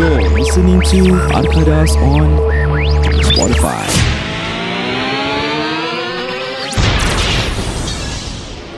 [0.00, 2.24] You're listening to Arkadas on
[3.20, 3.84] Spotify.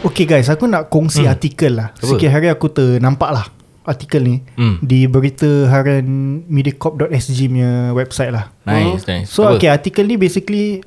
[0.02, 1.30] Okay guys, aku nak kongsi Hmm.
[1.30, 1.94] artikel lah.
[1.94, 2.10] Apa?
[2.10, 3.46] Sikit hari aku ternampak lah
[3.86, 4.82] artikel ni Hmm.
[4.82, 6.02] di berita harian
[6.50, 8.50] mediacorp.sg punya website lah.
[8.66, 9.30] Nice, nice.
[9.30, 9.62] So Apa?
[9.62, 10.82] okay, artikel ni basically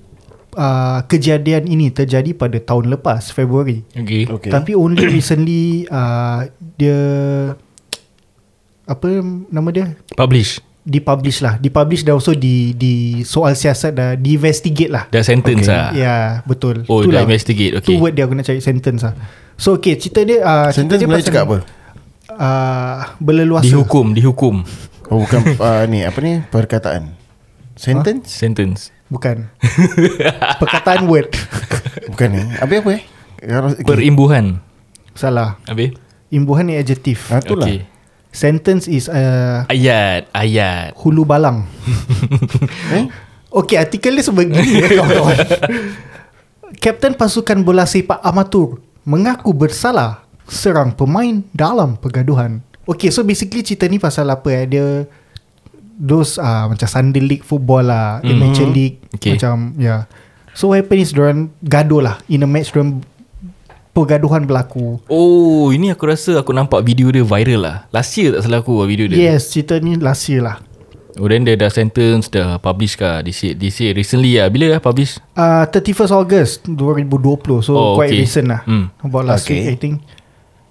[0.59, 3.87] uh, kejadian ini terjadi pada tahun lepas, Februari.
[3.95, 4.27] Okay.
[4.27, 4.51] Okay.
[4.51, 6.43] Tapi only recently uh,
[6.75, 6.99] dia
[8.85, 9.07] apa
[9.49, 9.97] nama dia?
[10.13, 10.61] Publish.
[10.85, 11.57] Dipublish lah.
[11.57, 15.09] Dipublish dan also di di soal siasat dah diinvestigate lah.
[15.09, 15.73] Dah sentence Okay.
[15.73, 15.89] lah.
[15.91, 16.85] Ya, yeah, betul.
[16.85, 17.25] Oh, Itulah.
[17.25, 17.81] dah investigate.
[17.81, 17.97] Tu Okay.
[17.97, 19.17] word dia aku nak cari sentence lah.
[19.57, 21.57] So okay, cerita dia uh, Sentence cerita dia Melayu cakap apa?
[22.29, 23.65] Uh, berleluasa.
[23.65, 24.55] Dihukum, dihukum.
[25.09, 27.17] Oh bukan uh, ni apa ni perkataan.
[27.73, 28.29] Sentence?
[28.29, 28.93] Sentence.
[29.05, 29.49] Bukan.
[30.61, 31.29] Perkataan word.
[32.09, 32.41] Bukan ni.
[32.57, 33.01] Habis apa eh?
[33.41, 33.83] Okay.
[33.85, 34.61] Perimbuhan.
[35.13, 35.61] Salah.
[35.69, 35.93] Habis?
[36.33, 37.21] Imbuhan ni adjective.
[37.29, 37.69] Ah, itulah.
[37.69, 37.85] Okay.
[38.35, 40.91] Sentence is uh, Ayat, ayat.
[40.99, 41.63] hulu balang.
[42.95, 43.07] Eh?
[43.47, 45.37] Okay, artikel dia sebegini ya kawan-kawan.
[46.83, 52.59] Kapten pasukan bola sepak amatur mengaku bersalah serang pemain dalam pergaduhan.
[52.83, 54.67] Okay, so basically cerita ni pasal apa eh?
[54.67, 55.07] Dia
[55.95, 58.35] those uh, macam Sunday League football lah, mm-hmm.
[58.35, 59.39] amateur league Okay.
[59.39, 59.87] macam ya.
[59.87, 60.01] Yeah.
[60.51, 62.99] So what happen is diorang gaduh lah in a match diorang
[63.95, 64.99] pergaduhan berlaku.
[65.07, 67.77] Oh, ini aku rasa aku nampak video dia viral lah.
[67.95, 69.15] Last year tak salah aku lah video dia.
[69.15, 70.59] Yes, cerita ni last year lah.
[71.15, 73.23] Oh, then dia dah sentence, dah publish kah?
[73.23, 74.51] This year, this year recently lah.
[74.51, 75.15] Bila dah publish?
[75.31, 78.19] Uh, 31st August 2020 So Oh, quite okay.
[78.19, 78.91] recent lah Hmm.
[78.99, 79.63] About last Okay.
[79.63, 79.95] week I think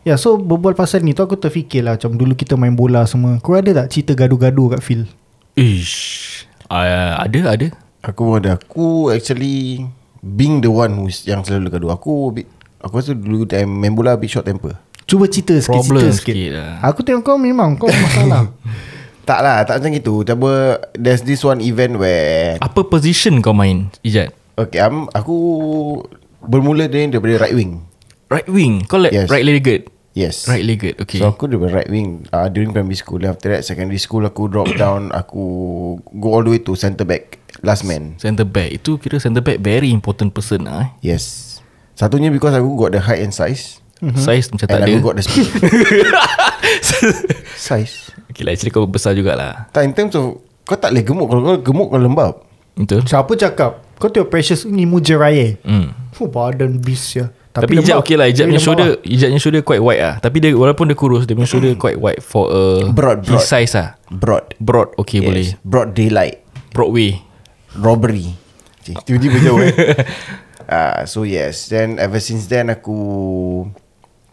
[0.04, 3.08] Ya yeah, so berbual pasal ni tu aku terfikir lah Macam dulu kita main bola
[3.08, 5.08] semua Kau ada tak cerita gaduh-gaduh kat field?
[5.56, 6.44] Ish.
[6.68, 7.66] Uh, ada, ada.
[8.04, 8.60] Aku ada.
[8.60, 9.88] Aku actually
[10.20, 11.96] being the one who's yang selalu gaduh.
[11.96, 12.46] Aku a bit,
[12.84, 14.76] aku rasa dulu time main bola bit short temper.
[15.04, 16.70] Cuba cerita sikit Problem cerita sikit, sikit lah.
[16.80, 18.48] Aku tengok kau memang Kau masalah
[19.28, 20.14] Tak lah, tak macam gitu.
[20.20, 20.52] Cuba
[20.92, 24.32] there's this one event where Apa position kau main, Ijat?
[24.56, 25.34] okay, um, aku
[26.40, 27.80] bermula dari daripada right wing.
[28.28, 28.84] Right wing.
[28.84, 29.28] Kau like Yes.
[29.28, 29.88] right legged?
[30.14, 30.46] Yes.
[30.46, 31.18] Right legged, okay.
[31.18, 33.18] So aku daripada right wing uh, during primary school.
[33.18, 35.10] Then after that secondary school aku drop down.
[35.10, 35.42] Aku
[36.14, 37.40] go all the way to centre back.
[37.60, 38.14] Last man.
[38.16, 38.72] Center back.
[38.72, 41.12] Itu kira center back very important person lah eh.
[41.12, 41.53] Yes.
[41.94, 43.78] Satunya because aku got the height and size.
[43.98, 44.18] Mm-hmm.
[44.18, 44.90] Size macam tak and ada.
[44.90, 45.48] aku got the speed.
[47.54, 48.10] size.
[48.26, 49.70] okay lah, actually kau besar jugalah.
[49.70, 52.34] Tak in terms of kau tak boleh gemuk kalau kau gemuk kau lembab.
[52.74, 53.06] Betul?
[53.06, 55.94] Siapa cakap Kau tengok Precious ni mujeraya Hmm.
[56.18, 58.02] Oh badan bis ya Tapi, Ijat lembab.
[58.02, 59.06] okay lah Tapi punya lembab shoulder lah.
[59.06, 61.94] Ijat punya shoulder quite wide lah Tapi dia walaupun dia kurus Dia punya shoulder quite
[61.94, 63.46] wide For a Broad, His broad.
[63.46, 64.58] size lah Broad.
[64.58, 65.26] Broad okay yes.
[65.30, 66.42] boleh Broad daylight.
[66.74, 67.22] Broadway
[67.78, 68.34] Robbery.
[68.82, 69.70] Cik, tiba-tiba jauh eh.
[70.64, 71.68] Uh, so yes.
[71.68, 72.96] Then ever since then aku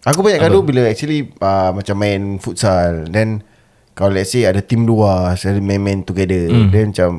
[0.02, 3.06] Aku banyak gaduh bila actually uh, Macam main futsal.
[3.06, 3.46] Then
[3.94, 6.70] Kalau let's say ada team luar Selalu main-main together mm.
[6.70, 7.12] Then macam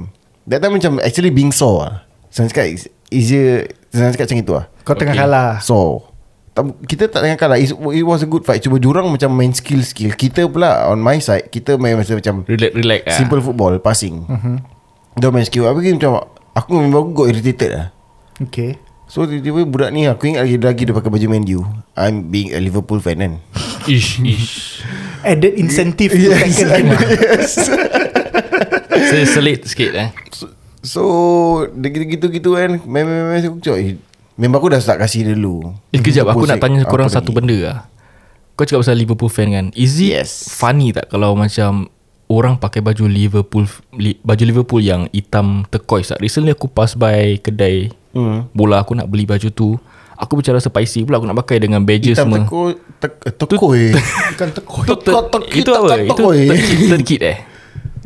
[0.43, 1.95] That time macam actually being sore lah
[2.27, 5.23] Senang cakap is- Easier Senang cakap macam itu lah Kau tengah Okay.
[5.23, 5.53] kalah.
[5.61, 6.03] So
[6.83, 7.57] Kita tak tengah kalah.
[7.57, 8.61] It's- It was a good fight.
[8.61, 12.73] Cuba jurang macam main skill-skill Kita pula on my side Kita main macam, macam Relax
[12.75, 14.27] relax lah Simple football Passing.
[14.27, 14.57] Uh-huh.
[15.15, 15.65] Dia main skill.
[15.65, 16.13] Apa macam
[16.53, 17.87] Aku memang aku got irritated lah
[18.43, 18.75] Okay
[19.13, 22.57] So tiba-tiba budak ni Aku ingat lagi Lagi dia pakai baju Man U I'm being
[22.57, 23.35] a Liverpool fan kan?
[23.85, 24.81] Ish ish.
[25.29, 27.69] Added incentive to tackle him yes.
[29.13, 30.09] Saya selit sikit eh?
[30.33, 30.49] So,
[30.81, 31.03] so
[31.77, 32.81] Dia gitu-gitu kan?
[32.89, 34.01] Main-main-main Aku cakap eh,
[34.41, 35.77] Member aku dah start kasih dulu.
[35.93, 37.79] Eh kejap aku Liverpool nak tanya korang satu benda lah
[38.57, 39.67] Kau cakap pasal Liverpool fan kan?
[39.77, 40.49] Is it Yes.
[40.49, 41.93] funny tak Kalau macam
[42.33, 46.25] Orang pakai baju Liverpool li, Baju Liverpool yang hitam turquoise tak?
[46.25, 48.45] Recently aku pass by kedai Hmm.
[48.53, 49.77] Bola aku nak beli baju tu
[50.15, 52.61] Aku rasa spicy pula Aku nak pakai dengan badges Hitam semua teko
[53.01, 53.85] tek- Tekoi
[54.31, 55.89] Bukan tekuk Itu, tekok, itu apa?
[55.97, 56.31] Itu tekok.
[56.31, 57.37] third kit, third kit eh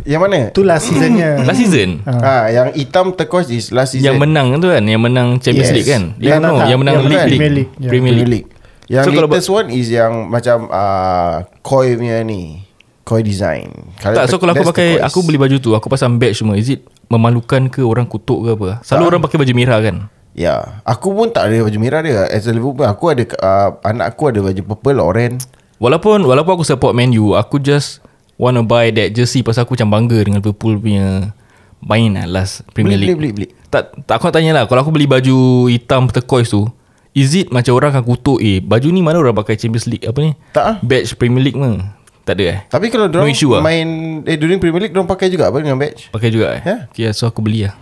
[0.06, 0.38] Yang mana?
[0.50, 4.70] Tu last seasonnya Last season Ha, yang hitam turquoise is last season Yang menang tu
[4.70, 5.76] kan Yang menang Champions Yes.
[5.76, 7.26] League kan Yang Yang, no, tak, yang menang yang League, bukan.
[7.26, 7.36] League.
[7.36, 7.88] Premier League, ya.
[7.90, 8.48] Premier League League
[8.86, 12.62] Yang So, kalau latest one is yang Macam uh, Koi punya ni
[13.02, 13.68] Koi design
[13.98, 15.06] Tak so kalau aku pakai turquoise.
[15.10, 18.50] Aku beli baju tu Aku pasang badge semua Is it Memalukan ke Orang kutuk ke
[18.54, 18.70] apa?
[18.82, 19.10] Selalu Tak.
[19.10, 19.96] orang pakai baju merah kan?
[20.36, 22.26] Ya Aku pun tak ada baju merah dia.
[22.28, 25.46] As a Liverpool Aku ada uh, Anak aku ada baju purple Orange.
[25.78, 28.02] Walaupun Walaupun aku support Man U Aku just
[28.36, 31.32] Wanna buy that jersey Pasal aku macam bangga Dengan Liverpool punya
[31.80, 33.16] Main lah last Premier Beli League.
[33.16, 33.68] beli beli, beli.
[33.70, 36.68] Tak tak aku nak tanya lah Kalau aku beli baju Hitam turquoise tu
[37.16, 40.20] Is it macam orang akan kutuk Eh baju ni mana orang pakai Champions League Apa
[40.20, 40.36] ni?
[40.52, 40.76] Tak ah.
[40.84, 41.95] Badge Premier League mah
[42.26, 42.58] Tak ada eh?
[42.66, 43.62] Tapi kalau No dorang issue lah.
[43.62, 43.86] main
[44.20, 46.10] Eh during Premier League Diorang pakai juga apa Dengan badge?
[46.10, 46.60] Pakai juga eh?
[46.60, 46.76] Ya.
[46.90, 47.78] Okay so aku beli lah.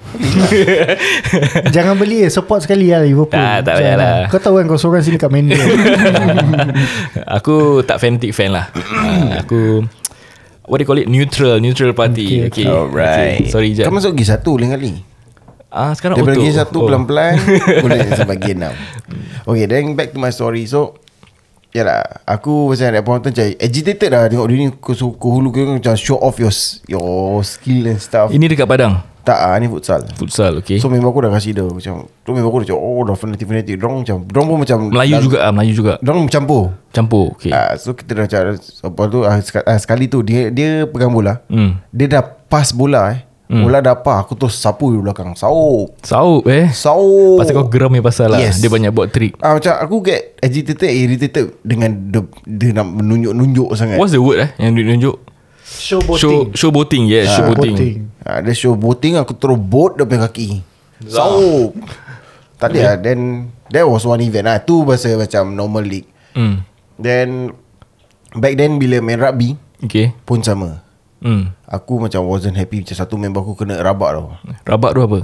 [1.75, 3.33] Jangan beli Support sekali lah Liverpool.
[3.35, 4.15] Tak, tak payah lah.
[4.29, 5.57] Kau tahu kan Kau seorang sini kat Mendy
[7.37, 8.69] Aku tak fanatic fan lah.
[8.75, 9.61] Uh, Aku
[10.65, 11.09] What do you call it?
[11.09, 12.49] Neutral Neutral party.
[12.49, 13.49] Okay, Okay, Alright okay.
[13.49, 13.85] Sorry Jad.
[13.85, 14.93] Kau masuk gear satu lain kali.
[15.69, 16.45] Ah sekarang Daripada auto.
[16.45, 16.87] gear satu Oh.
[16.87, 17.35] pelan-pelan
[17.83, 18.75] Boleh sampai gear enam
[19.43, 20.65] Okay then back to my story.
[20.65, 21.01] So
[21.75, 24.31] Yalah Aku macam at point of time Macam agitated lah.
[24.31, 24.95] Tengok dia ni Kau
[25.35, 26.55] hulu kau Macam show off your
[26.87, 28.31] Your skill and stuff.
[28.31, 29.03] Ini dekat Padang?
[29.25, 30.05] Tak ah ni futsal.
[30.15, 33.03] Futsal okay So memang aku dah kasih dia Macam Tu memang aku dah cakap Oh
[33.03, 35.93] dah fanatic-fanatic Diorang macam Diorang pun macam Melayu juga ah, Melayu juga.
[35.99, 36.65] Diorang campur.
[36.93, 40.53] Campur okay Ah, so kita dah macam Lepas tu ah, sekali, ah, sekali tu Dia
[40.53, 41.41] dia pegang bola.
[41.51, 41.81] Hmm.
[41.91, 46.43] Dia dah pass bola eh Bola dah apa Aku terus sapu di belakang Saup Saup
[46.47, 48.59] eh Saup Pasal kau geram ni pasal lah Yes.
[48.59, 53.71] Dia banyak buat trick Ah macam aku get agitated, irritated dengan dia, dia nak menunjuk-nunjuk
[53.79, 53.97] sangat.
[53.97, 55.17] What's the word eh Yang dia tunjuk
[55.65, 60.05] Show Show Show boating Yeah show boating, Ah, dia show boating aku terus bot dia
[60.05, 60.61] punya kaki.
[61.05, 61.77] Saup.
[62.57, 62.97] Tak ada lah.
[62.97, 64.61] Then that was one event lah.
[64.61, 66.09] Tu bahasa macam normal league.
[66.33, 66.65] Hmm
[66.95, 67.51] Then
[68.33, 70.84] back then bila main rugby Okay pun sama.
[71.25, 71.57] Hmm.
[71.65, 74.37] Aku macam wasn't happy macam satu member aku kena rabak tau.
[74.69, 75.19] Rabak tu apa?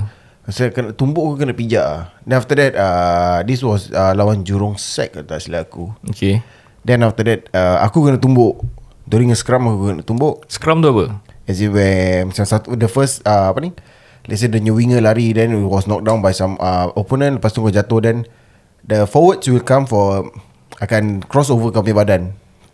[0.48, 2.04] Saya kena tumbuk aku kena pijak lah.
[2.24, 5.92] Then after that uh, this was uh, lawan Jurong Sec kata silap aku.
[6.08, 6.40] Okay.
[6.88, 8.64] Then after that uh, Aku kena tumbuk.
[9.04, 10.48] During a scrum Aku kena tumbuk.
[10.48, 11.20] Scrum tu apa?
[11.44, 13.76] As in where Macam satu The first uh, Apa ni?
[14.24, 17.36] Let's say the new winger lari Then it was knocked down by some uh, Opponent.
[17.36, 18.24] Lepas tu kau jatuh Then
[18.88, 20.32] The forwards will come for
[20.80, 22.22] Akan cross over kau punya badan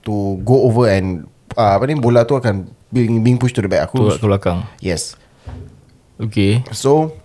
[0.06, 3.68] To go over and uh, Apa ni Bola tu akan Being, being pushed to the
[3.68, 3.90] back.
[3.90, 4.62] Tu Aku ke belakang?
[4.78, 5.18] Yes.
[6.20, 6.62] Okay.
[6.70, 7.16] So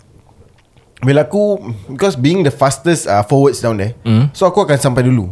[1.04, 1.60] Bila aku
[1.92, 4.32] Because being the fastest uh, Forwards down there Hmm.
[4.34, 5.30] So aku akan sampai dulu.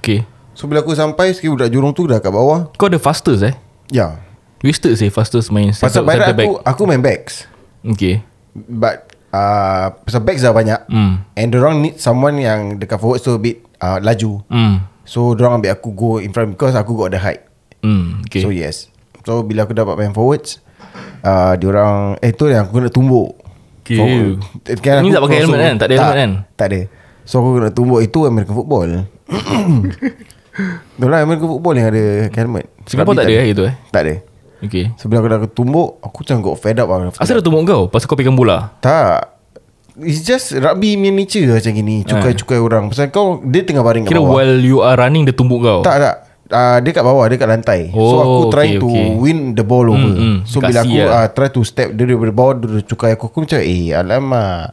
[0.00, 0.24] Okay.
[0.54, 2.70] So bila aku sampai Sekali budak jurong tu Dah kat bawah.
[2.78, 3.54] Kau ada fastest eh?
[3.92, 4.22] Ya.
[4.64, 6.46] Wasted sih fastest main Pasal barat center back.
[6.46, 7.46] aku Aku main backs.
[7.84, 8.24] Okay.
[8.54, 10.80] But uh, Pasal backs dah banyak.
[10.88, 11.22] Hmm.
[11.38, 14.42] And orang need someone yang Dekat forward so a bit uh, Laju.
[14.50, 14.88] Hmm.
[15.08, 17.47] So orang ambil aku go in front Because aku got the height
[17.80, 18.42] Hmm Okay.
[18.42, 18.90] So yes.
[19.22, 20.58] So bila aku dapat main forwards
[21.20, 23.36] uh, Diorang Eh tu yang aku kena tumbuk
[23.82, 23.96] Okay.
[23.96, 24.44] Forward.
[24.84, 25.74] Kan Ni aku tak pakai helmet kan?
[25.76, 26.30] Tak ada helmet kan?
[26.54, 26.80] Tak ada.
[27.24, 28.88] So aku kena tumbuk Itu American football.
[30.98, 32.66] Itulah American football yang ada helmet.
[32.84, 33.74] Singapore tak Rugby ada eh itu eh?
[33.88, 34.14] Tak ada.
[34.58, 34.84] Okay.
[34.98, 37.14] So bila aku dah tumbuk Aku macam got fed up lah.
[37.16, 37.82] Asal dah tumbuk kau?
[37.86, 38.74] Pasal kau pegang bola?
[38.82, 39.38] Tak.
[39.98, 41.96] It's just rugby punya nature macam gini.
[42.04, 42.90] Cukai-cukai orang.
[42.90, 44.12] Pasal kau Dia tengah baring kat Eh.
[44.12, 44.36] Kira bawah.
[44.36, 45.80] while you are running Dia tumbuk kau?
[45.80, 46.16] Tak tak
[46.50, 47.80] uh, Dia kat bawah Dia kat lantai.
[47.88, 49.08] So Oh, aku try okay, to okay.
[49.14, 50.10] win the ball over.
[50.10, 51.10] Hmm, So dia bila aku lah.
[51.14, 54.72] uh, try to step Dia daripada bawah Dia cukai aku Aku macam eh alamak.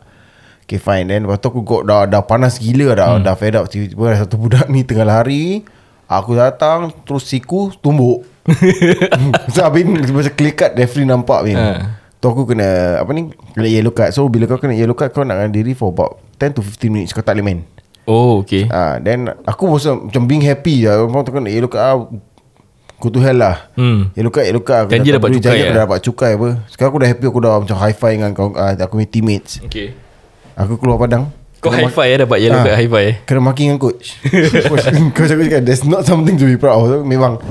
[0.62, 1.06] Okay fine.
[1.06, 3.22] Then lepas tu aku got, dah, dah panas gila dah, Hmm.
[3.22, 5.62] dah fed up Tiba-tiba ada satu budak ni tengah lari.
[6.06, 8.25] Aku datang Terus siku Tumbuk.
[9.50, 11.98] So habis Macam clear cut Referee nampak ni Ha.
[12.16, 14.10] Tu aku kena Apa ni Kena yellow card.
[14.10, 17.10] So bila kau kena yellow card Kau nak diri for about 10 to 15 minutes
[17.10, 17.60] Kau tak boleh main
[18.06, 20.90] Oh okay Ah, then aku macam macam being happy je.
[20.90, 21.98] Orang tu kan yellow card ah,
[22.96, 24.13] Go to hell lah Hmm.
[24.13, 25.78] Yellow card Aku Janji dah dapat cukai janji aku eh?
[25.78, 28.72] dapat cukai apa Sekarang aku dah happy Aku dah macam high five dengan kau, uh,
[28.74, 29.92] Aku punya teammates Okay
[30.56, 31.28] Aku keluar padang
[31.60, 32.63] Kau high five eh Dapat yellow Ah.
[32.63, 34.16] card high five eh Kena maki dengan coach
[35.12, 37.42] Kau cakap cakap There's not something to be proud of Memang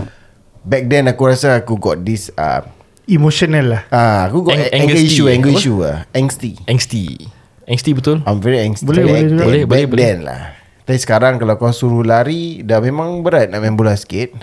[0.62, 2.64] Back then aku rasa Aku got this uh,
[3.04, 5.36] Emotional lah ah, Aku got Ang- anger issue eh?
[5.36, 5.58] Anger Apa?
[5.60, 7.28] issue lah Angsty Angsty
[7.64, 8.20] Angsty betul?
[8.28, 8.84] I'm very angsty.
[8.84, 10.00] Boleh, back, boleh Boleh, back boleh, boleh.
[10.04, 10.42] then lah.
[10.84, 14.36] Tapi sekarang kalau kau suruh lari Dah memang berat nak main bola sikit.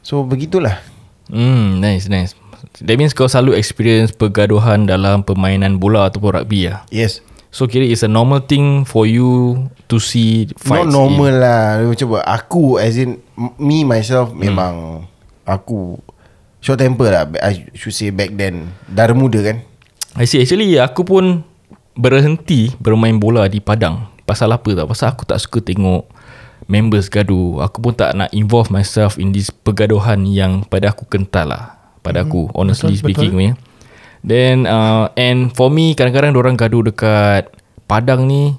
[0.00, 0.80] So begitulah.
[1.28, 2.32] Hmm nice nice.
[2.80, 7.20] That means kau selalu experience Pergaduhan dalam permainan bola Ataupun rugby lah Yes.
[7.52, 9.60] So kira it's a normal thing For you
[9.92, 11.84] To see fights Not normal lah.
[11.84, 13.20] Macam apa Aku as in
[13.60, 15.04] Me myself Memang
[15.44, 16.00] Aku
[16.64, 17.28] Short temper lah.
[17.44, 19.60] I should say back then Darah muda kan?
[20.16, 20.40] I see.
[20.40, 21.44] Actually aku pun
[21.94, 24.10] Berhenti Bermain bola di Padang.
[24.26, 26.10] Pasal apa tau Pasal aku tak suka tengok
[26.66, 27.62] Members gaduh.
[27.62, 31.78] Aku pun tak nak involve myself In this pergaduhan Yang pada aku kental lah.
[32.02, 33.46] Pada aku Honestly betul, speaking betul.
[33.46, 33.52] ya.
[34.26, 37.54] Then uh, And for me Kadang-kadang orang gaduh dekat
[37.86, 38.58] Padang ni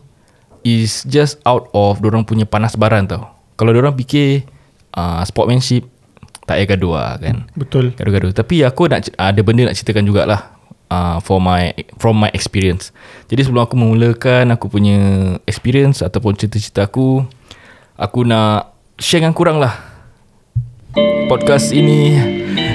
[0.64, 3.28] Is just out of Orang punya panas baran tau.
[3.60, 4.48] Kalau orang fikir
[4.96, 5.84] uh, Sportmanship
[6.48, 7.50] Tak payah gaduh lah kan?
[7.58, 7.92] Betul.
[7.98, 8.32] Gaduh-gaduh.
[8.32, 10.55] Tapi aku nak ada benda nak ceritakan jugalah
[10.96, 12.96] uh, for my from my experience.
[13.28, 14.98] Jadi sebelum aku memulakan aku punya
[15.44, 17.28] experience ataupun cerita-cerita aku,
[18.00, 19.76] aku nak share dengan kurang lah.
[21.28, 22.16] Podcast ini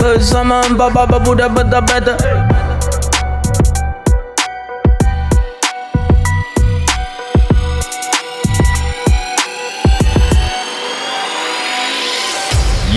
[0.00, 2.16] Bersama empat baba budak bentar-bentar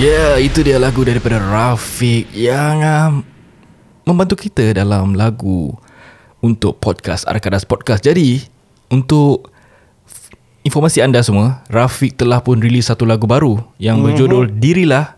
[0.03, 3.11] Ya, yeah, itu dia lagu daripada Rafiq yang um,
[4.03, 5.79] membantu kita dalam lagu
[6.43, 8.03] untuk podcast Arkadas Podcast.
[8.03, 8.43] Jadi,
[8.91, 9.47] untuk
[10.67, 15.15] informasi anda semua, Rafiq telah pun rilis satu lagu baru yang berjudul Dirilah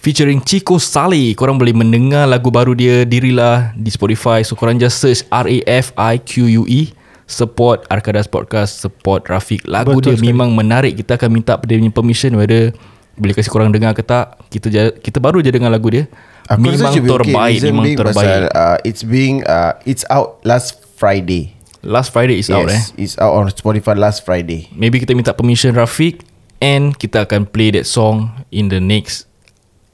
[0.00, 1.34] featuring Chico Sali.
[1.34, 4.44] Korang boleh mendengar lagu baru dia Dirilah di Spotify.
[4.46, 6.92] So korang just search R A F I Q U E
[7.26, 9.66] support Arkadas Podcast, support Rafiq.
[9.66, 10.30] Lagu Betul dia sekali.
[10.30, 10.94] memang menarik.
[10.94, 12.70] Kita akan minta dia punya permission whether
[13.18, 14.38] boleh kasih korang dengar ke tak.
[14.52, 16.06] Kita ja- kita baru je dengar lagu dia.
[16.46, 17.02] Aku memang okay.
[17.02, 18.22] terbaik, Reason memang being terbaik.
[18.22, 21.58] Pasal, uh, it's being uh, it's out last Friday.
[21.82, 22.82] Last Friday is yes, out eh.
[22.98, 24.70] it's out on Spotify last Friday.
[24.74, 26.22] Maybe kita minta permission Rafiq
[26.62, 29.26] and kita akan play that song in the next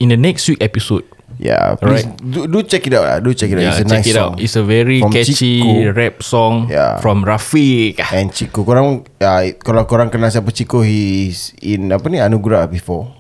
[0.03, 1.07] in the next week episode.
[1.39, 2.23] Yeah, please Alright.
[2.23, 3.03] do, do check it out.
[3.03, 3.19] lah.
[3.19, 3.65] Do check it out.
[3.65, 4.33] Yeah, it's a check nice it song.
[4.35, 4.39] out.
[4.39, 5.91] It's a very From catchy Chico.
[5.91, 7.03] rap song Yeah.
[7.03, 7.99] from Rafiq.
[8.13, 13.11] And Chico Korang uh, Kalau korang kenal siapa Chico He's in Apa ni Anugerah before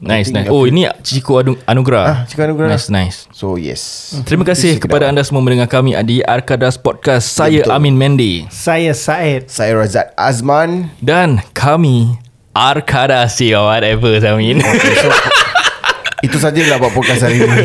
[0.00, 0.48] Nice, nice.
[0.48, 2.04] Oh, ini Chico Anu- Anugerah.
[2.08, 2.72] Ah, Chico Anugerah.
[2.72, 3.16] Nice, nice.
[3.30, 7.28] So yes Terima kasih kepada anda semua mendengar kami di Arkadas Podcast.
[7.28, 7.76] Saya betul.
[7.76, 9.46] Amin Mendy Saya Said.
[9.46, 12.16] Saya Razat Azman dan kami
[12.50, 14.58] Arkadas ya whatever Amin.
[16.20, 17.58] Itu sajalah buat podcast hari ini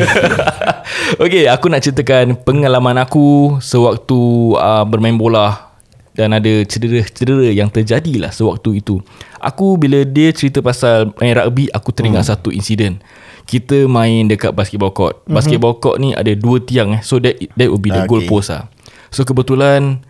[1.22, 5.76] okay, aku nak ceritakan pengalaman aku sewaktu uh, bermain bola
[6.16, 9.04] dan ada cedera-cedera yang terjadi lah sewaktu itu.
[9.36, 12.30] Aku bila dia cerita pasal main rugby, aku teringat hmm.
[12.32, 13.04] satu insiden.
[13.44, 15.20] Kita main dekat basketball court.
[15.28, 17.02] Basketball court ni ada dua tiang eh.
[17.04, 18.10] So that that would be the Okay.
[18.10, 18.66] goal post lah.
[19.12, 20.02] So kebetulan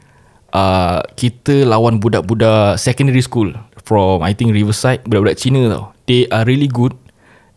[0.54, 3.52] uh, kita lawan budak-budak secondary school
[3.84, 5.92] from I think Riverside, budak-budak Cina tau.
[6.06, 6.94] They are really good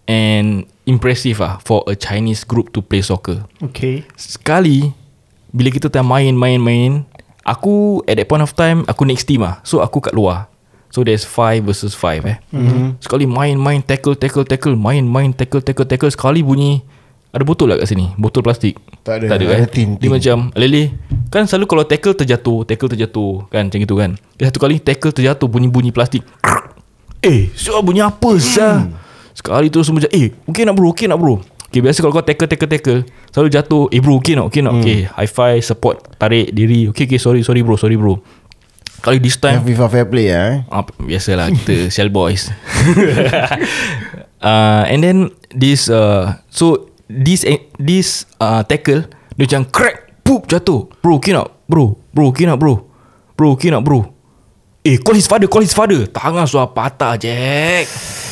[0.09, 3.45] and impressive ah for a Chinese group to play soccer.
[3.61, 4.01] Okay.
[4.17, 4.89] Sekali
[5.53, 6.91] bila kita tengah main main main,
[7.45, 9.61] aku at that point of time aku next team ah.
[9.61, 10.49] So aku kat luar.
[10.89, 12.41] So there's 5 versus 5 eh.
[12.49, 12.97] Mm-hmm.
[12.97, 16.81] Sekali main main tackle tackle tackle main main tackle tackle tackle sekali bunyi
[17.29, 18.09] ada botol tak kat sini?
[18.17, 18.73] Botol plastik.
[19.05, 19.25] Tak ada.
[19.29, 19.69] Tak ada, Ada eh.
[19.69, 20.11] tin, Dia tin.
[20.17, 20.97] macam Lele
[21.29, 25.13] Kan selalu kalau tackle terjatuh Tackle terjatuh Kan macam gitu kan Dia satu kali tackle
[25.15, 26.25] terjatuh Bunyi-bunyi plastik
[27.23, 28.89] Eh Siapa bunyi apa sah
[29.39, 31.39] Sekali tu semua macam Eh okay nak bro Okay nak bro
[31.71, 32.99] Okay biasa kalau kau tackle tackle tackle
[33.31, 37.07] Selalu jatuh Eh bro okay nak Okay nak Okay high five Support Tarik diri Okay
[37.07, 38.19] okay sorry sorry bro Sorry bro
[38.99, 42.51] Kali this time FIFA fair play eh Ah, biasalah kita Shell Boys.
[44.43, 47.47] uh, and then this uh, so this
[47.79, 49.07] this uh, tackle
[49.39, 50.91] dia macam crack poop jatuh.
[50.99, 51.63] Bro, okay nak?
[51.71, 52.85] Bro, bro, okay nak bro?
[53.39, 54.03] Bro, okay nak bro?
[54.83, 56.05] Eh, call his father, call his father.
[56.11, 57.87] Tangan sudah patah, Jack.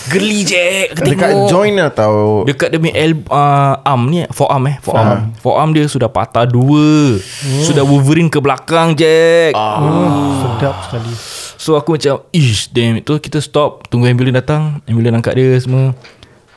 [0.07, 0.95] Geli, Jack.
[0.95, 1.49] Aku Dekat tengok.
[1.51, 2.13] join atau
[2.47, 5.35] Dekat dia punya el, uh, arm ni Forearm eh Forearm.
[5.43, 5.69] Forearm.
[5.75, 7.19] Dia sudah patah dua.
[7.63, 9.51] Sudah Wolverine ke belakang Jack.
[9.51, 11.11] Oh, sedap sekali.
[11.57, 14.79] So aku macam Ish damn Itu kita stop Tunggu ambulans datang.
[14.87, 15.91] Ambulans angkat dia semua.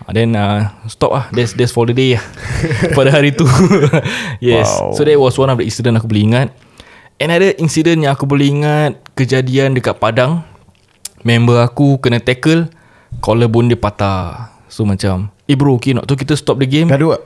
[0.07, 1.25] Ah, Then uh, stop lah.
[1.35, 2.25] That's, that's for the day lah.
[2.97, 3.45] Pada hari tu.
[4.39, 4.71] Yes.
[4.79, 4.95] Wow.
[4.95, 6.49] So that was one of the incident aku boleh ingat.
[7.21, 10.47] Another incident yang aku boleh ingat Kejadian dekat Padang.
[11.21, 12.73] Member aku kena tackle
[13.21, 14.57] Collarbone dia patah.
[14.71, 16.89] So macam Eh bro okay not tu kita stop the game?
[16.89, 17.23] Gaduh tak?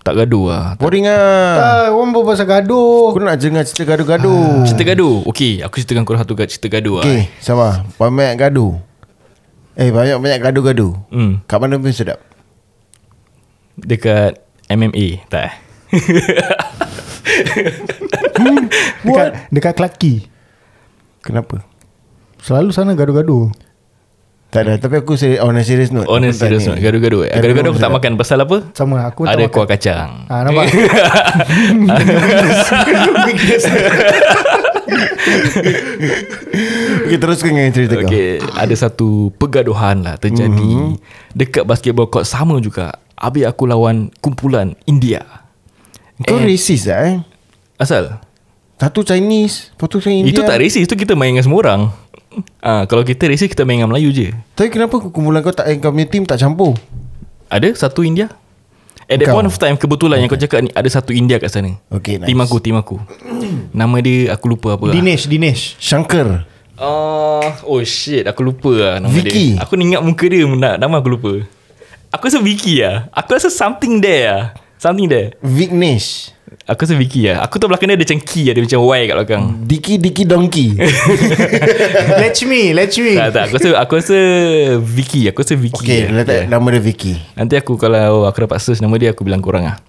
[0.00, 3.12] Tak gaduh lah Boring lah Ah, orang berbual pasal gaduh.
[3.12, 4.64] Aku nak dengar cerita gaduh-gaduh.
[4.64, 5.22] Cerita gaduh.
[5.28, 7.84] Okay aku ceritakan korang satu cerita gaduh lah Okay sama.
[8.00, 8.80] Banyak gaduh.
[9.76, 10.92] Eh banyak-banyak gaduh-gaduh.
[11.12, 11.40] Hmm.
[11.48, 12.20] Kat mana pun sedap.
[13.80, 14.36] Dekat
[14.68, 15.54] MMA Tak eh?
[19.04, 20.16] Dekat, dekat Clarke Quay.
[21.20, 21.64] Kenapa?
[22.40, 23.52] Selalu sana gaduh-gaduh.
[24.50, 27.32] Tak ada Tapi aku seri- on a serious note On a serious note Gaduh-gaduh eh?
[27.32, 28.66] Gaduh-gaduh aku tak makan Pasal apa?
[28.74, 29.54] Sama aku tak Ada makan.
[29.54, 30.66] kuah kacang Ah, nampak?
[37.00, 41.32] Okay teruskan dengan cerita kau Okay Ada satu Pergaduhan lah Terjadi mm-hmm.
[41.32, 45.24] Dekat basketball court Sama juga Habis aku lawan Kumpulan India
[46.20, 47.16] Kau And- racist lah eh
[47.76, 48.20] Asal?
[48.76, 51.82] Satu Chinese Lepas tu Chinese India Itu tak racist Itu kita main dengan semua orang
[52.62, 54.28] Ah, Kalau kita racist Kita main dengan Melayu je.
[54.54, 56.78] Tapi kenapa kumpulan kau tak eh, Kau punya team tak campur?
[57.50, 58.30] Ada satu India.
[59.10, 59.42] At that Kau?
[59.42, 61.74] point of time Kebetulan yang kau cakap ni Ada satu India kat sana.
[61.90, 62.30] Okay, nice.
[62.30, 62.96] Team aku Team aku.
[63.74, 64.94] Nama dia Aku lupa apa lah.
[64.94, 65.74] Dinesh, Dinesh.
[65.82, 66.46] Shankar.
[66.80, 68.24] Uh, oh shit.
[68.24, 69.58] Aku lupa lah nama Vicky.
[69.58, 71.32] dia Aku ni ingat muka dia na- Nama aku lupa.
[72.10, 73.10] Aku rasa Vicky lah.
[73.12, 74.44] Aku rasa something there lah.
[74.80, 75.36] Something there.
[75.44, 76.32] Vignesh
[76.70, 77.42] Aku rasa Vicky lah.
[77.42, 79.44] Aku tahu belakang dia ada macam key Ada macam Y kat belakang.
[79.66, 80.78] Diki Diki Donkey.
[82.22, 83.18] Let's me, let's me.
[83.18, 83.44] Tak tak.
[83.50, 84.18] Aku rasa Aku rasa
[84.78, 86.22] Vicky Aku rasa Vicky Okay lah.
[86.22, 87.18] letak nama dia Vicky.
[87.34, 89.82] Nanti aku kalau Aku dapat search nama dia Aku bilang korang lah.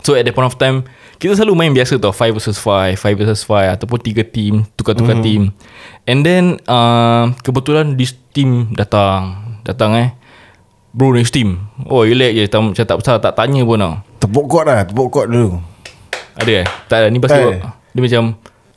[0.00, 0.88] So at that point of time
[1.20, 2.16] Kita selalu main biasa tau.
[2.16, 5.24] 5 versus 5 5 versus 5 Ataupun 3 team Tukar-tukar mm.
[5.28, 5.52] team.
[6.08, 9.60] And then uh, Kebetulan this team datang.
[9.60, 10.16] Datang eh.
[10.96, 11.68] Bro next team.
[11.84, 12.48] Oh relax je.
[12.48, 14.00] Tak, Macam tak besar Tak tanya pun tau.
[14.24, 15.76] Tepuk kot lah Tepuk kot dulu
[16.38, 16.66] Ada eh?
[16.86, 18.22] Tak ada Ni pasal Tak Dia macam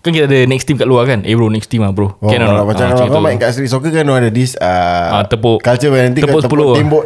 [0.01, 1.21] Kan kita ada next team kat luar kan?
[1.21, 2.17] Eh bro next team lah bro.
[2.17, 5.21] Oh, Can or macam Ah, kalau kau main kat street soccer kan ada this uh,
[5.21, 5.61] Ah, tepuk.
[5.61, 6.49] Culture nanti Tepuk kau 10.
[6.49, 7.03] tepuk tembok.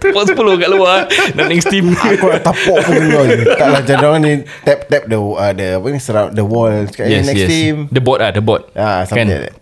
[0.00, 0.98] Tepuk 10 kat luar.
[1.34, 1.90] Nak next team.
[1.92, 5.66] Aku nak tepuk pun kau je Taklah macam orang ni Tap tap the uh, the
[5.76, 6.70] apa ni surround the wall.
[6.86, 7.50] Cakap yes, Yes next yes.
[7.50, 7.74] team.
[7.90, 9.34] The board lah The board Ah, something Kan?
[9.34, 9.54] like that.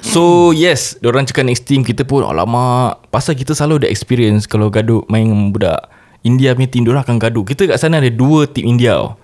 [0.00, 4.66] So yes Diorang cakap next team Kita pun Alamak Pasal kita selalu ada experience Kalau
[4.66, 5.92] gaduh Main dengan budak
[6.24, 7.44] India punya team Diorang akan gaduh.
[7.44, 9.20] Kita kat sana ada dua team India tau.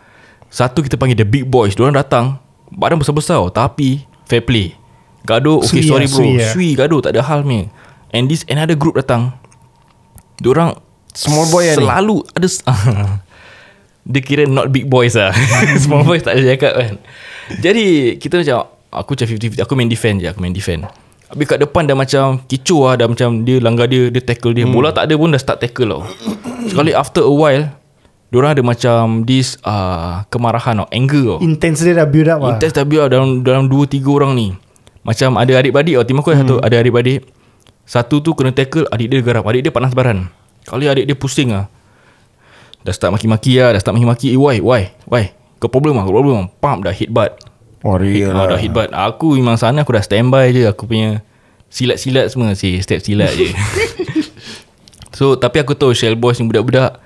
[0.52, 2.36] Satu kita panggil the big boys Diorang datang
[2.70, 3.48] Badan besar-besar tau.
[3.50, 4.76] Tapi Fair play.
[5.24, 6.20] Gaduh Okay Sui sorry lah, bro.
[6.20, 6.50] sui lah.
[6.52, 7.66] Sui gaduh tak ada hal punya
[8.12, 9.32] And this another group datang.
[10.38, 10.76] Diorang
[11.16, 11.78] Small boy lah ni?
[11.82, 12.46] Selalu ada
[14.12, 15.32] Dia kira not big boys lah.
[15.84, 16.92] Small boys tak ada cakap kan.
[17.58, 20.84] Jadi Kita macam Aku macam 50-50 Aku main defend je Aku main defend.
[21.30, 24.66] Habis kat depan dah macam Kecoh lah Dah macam Dia langgar dia Dia tackle dia.
[24.66, 26.02] Bola tak ada pun Dah start tackle tau
[26.68, 27.73] Sekali after a while
[28.31, 32.55] Diorang ada macam This uh, Kemarahan tau Anger tau Intense dia dah build up lah.
[32.55, 34.55] Intense dah biar dalam dalam 2 3 orang ni.
[35.03, 36.05] Macam ada adik-beradik tau.
[36.07, 36.40] Tim aku hmm.
[36.46, 37.27] satu ada adik-beradik.
[37.83, 39.42] Satu tu kena tackle, adik dia geram.
[39.42, 40.31] Adik dia panas baran.
[40.62, 41.66] Kali adik dia pusing ah.
[42.87, 44.31] Dah start maki-maki lah, dah start maki-maki.
[44.31, 44.62] Eh, why?
[44.62, 44.94] Why?
[45.11, 45.35] Why?
[45.59, 46.46] Kau problem ah, kau problem ah.
[46.62, 47.35] Pump dah hit butt.
[47.83, 48.94] Oh real Ah, lah dah hit butt.
[48.94, 50.70] Aku memang sana aku dah standby je.
[50.70, 51.27] Aku punya
[51.66, 53.51] silat-silat semua si step silat je.
[55.20, 56.96] so tapi aku tahu Shell Boys ni budak-budak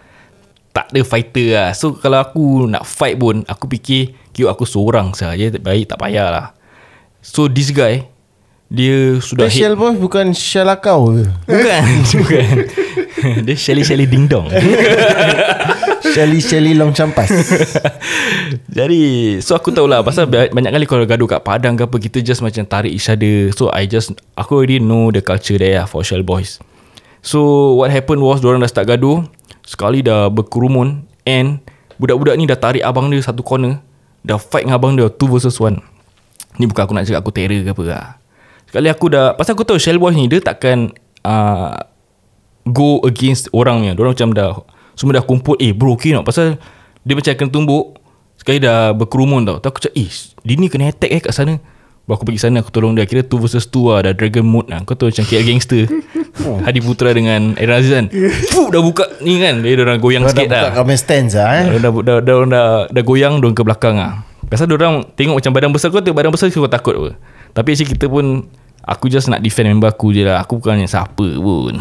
[0.70, 1.70] tak ada fighter lah.
[1.74, 6.31] So kalau aku nak fight pun aku fikir kira aku seorang saja baik tak payah
[6.31, 6.46] lah.
[7.22, 8.07] So this guy
[8.74, 11.31] dia sudah hit Shell boy bukan Shell akau ke?
[11.46, 11.85] Bukan
[12.18, 12.55] Bukan.
[13.46, 14.50] Dia Shelly-Shelly ding dong.
[16.12, 17.31] Shelly Shelly long campas
[18.68, 22.20] Jadi So aku tahulah Pasal ba- banyak kali Kalau gaduh kat Padang ke apa Kita
[22.20, 23.48] just macam tarik each other.
[23.57, 26.61] So I just Aku already know the culture there lah For Shell Boys
[27.25, 29.25] So what happened was Diorang dah start gaduh.
[29.65, 31.65] Sekali dah berkerumun And
[31.97, 33.81] Budak-budak ni dah tarik abang dia Satu corner.
[34.21, 35.81] Dah fight dengan abang dia Two versus one.
[36.61, 38.07] Ni bukan aku nak cakap Aku terror ke apa lah.
[38.69, 40.93] Sekali aku dah Pasal aku tahu Shell Boys ni Dia takkan
[41.25, 41.81] uh,
[42.69, 44.61] Go against orang ni Diorang macam dah
[44.93, 46.61] Semua dah kumpul Eh bro okay nak Pasal
[47.09, 47.85] Dia macam kena tumbuk.
[48.37, 50.13] Sekali dah berkerumun tau Tu aku cakap Eh
[50.45, 51.57] dia ni kena attack eh kat sana.
[52.05, 53.09] Baru aku pergi sana Aku tolong dia.
[53.09, 54.85] Kira 2 versus 2 lah Dah dragon mode lah.
[54.85, 55.89] Kau tahu macam KL Gangster
[56.35, 58.07] Hadi Putra dengan Aaron Aziz kan?
[58.51, 59.62] Fuh dah buka Ni kan?
[59.62, 61.64] Dia dah goyang Kau dah sikit buka dah kau punya stands lah eh.
[61.79, 64.27] Dah, dah, dah, dah, dah, dah goyang Diorang ke belakang lah.
[64.51, 67.11] Pasal diorang Tengok macam badan besar Kau tengok badan besar Kau takut apa.
[67.55, 68.51] Tapi actually kita pun
[68.85, 70.44] Aku just nak defend member aku je lah.
[70.44, 71.81] Aku bukannya siapa pun.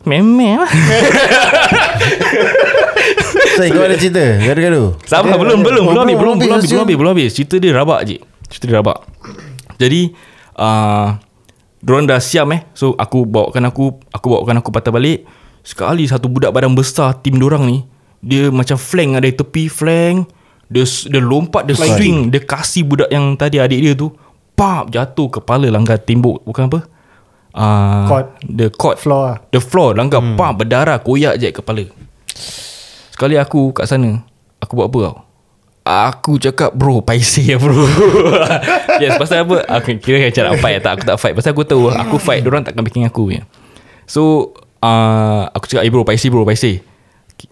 [0.00, 0.64] Lah
[3.60, 4.40] So kau ada cerita?
[4.40, 4.96] Gaduh-gaduh?
[5.04, 7.30] Sabar belum belum Oh, belum habis belum belum belum habis belum habis.
[7.36, 8.16] Cerita dia rabak je.
[8.48, 9.04] Cerita dia rabak.
[9.76, 10.16] Jadi
[10.56, 11.20] uh,
[11.80, 12.62] Diorang dah siam eh.
[12.76, 15.24] So aku bawakan aku Aku bawakan aku patah balik.
[15.64, 17.84] Sekali satu budak badan besar Tim diorang ni
[18.24, 20.28] Dia macam flank Ada tepi flank.
[20.68, 22.28] Dia, dia lompat Dia swing.
[22.28, 24.12] Dia kasih budak yang tadi adik dia tu
[24.56, 26.80] Pap jatuh kepala langgar tembok Bukan apa?
[27.50, 28.26] Uh, Court.
[28.44, 29.36] The court Floor lah.
[29.50, 30.36] The floor Langgar hmm.
[30.36, 31.84] Pam berdarah Koyak je kepala.
[33.12, 34.20] Sekali aku kat sana
[34.60, 35.29] Aku buat apa tau
[35.84, 37.72] Aku cakap bro Paisi ya bro.
[39.02, 39.64] Yes pasal apa?
[39.80, 41.34] Aku kira macam nak fight tak Aku tak fight.
[41.34, 43.42] Pasal aku tahu Aku fight Diorang takkan backing aku ya.
[44.04, 44.52] So
[44.84, 46.84] uh, Aku cakap Eh bro paisi bro paisi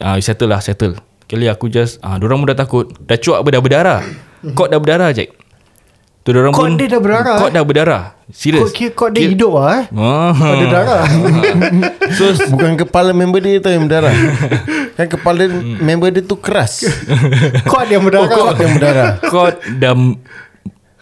[0.05, 1.01] uh, Settle lah settle.
[1.25, 2.87] Kali aku just uh, Diorang pun dah takut.
[3.09, 4.01] Dah cuak apa dah berdarah.
[4.53, 5.48] Court dah berdarah Jack
[6.29, 7.57] Tu diorang Court pun dia dah berdarah, Court eh?
[7.57, 8.03] dah berdarah.
[8.29, 9.85] Serius Kod, kira kod dia Kira- hidup lah eh?
[9.97, 10.33] Ah.
[10.37, 11.03] Ada darah.
[12.21, 14.13] So Bukan kepala member dia tu yang berdarah.
[15.01, 15.49] Kan kepala
[15.81, 16.85] member dia tu keras.
[17.65, 18.29] Kod yang berdarah.
[18.29, 19.11] Kod yang berdarah.
[19.25, 19.97] Court dah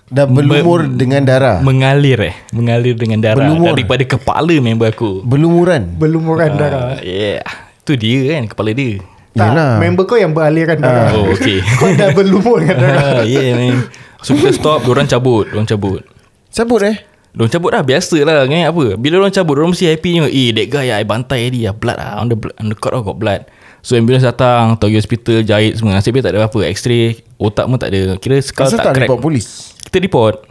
[0.07, 1.59] Dah berlumur dengan darah.
[1.59, 2.35] mengalir eh.
[2.55, 3.75] Mengalir dengan darah Berlumur.
[3.75, 5.27] daripada kepala member aku.
[5.27, 5.99] Berlumuran.
[5.99, 6.95] Berlumuran darah.
[6.95, 7.43] uh, yeah.
[7.83, 9.03] Tu dia kan kepala dia.
[9.35, 9.83] Tak Yelah.
[9.83, 11.11] Member kau yang beraliran darah.
[11.11, 13.03] oh okay Kau dah berlumur dengan darah.
[13.12, 16.03] Ah, yeah man so kita stop diorang cabut diorang cabut.
[16.51, 16.97] Cabut eh?
[17.37, 18.97] Diorang cabut dah Biasa lah kan apa?
[18.97, 22.25] Bila diorang cabut Diorang mesti happy je Eh that guy I bantai tadi Blood lah
[22.25, 23.45] On the, blood, on the court oh, got blood.
[23.85, 25.93] So ambulance datang Pergi hospital Jahit semua.
[25.93, 28.17] Nasib dia tak ada apa X-ray Otak pun tak ada.
[28.17, 29.05] Kira skull tak, tak crack.
[29.05, 29.77] report polis?
[29.85, 30.49] Kita report.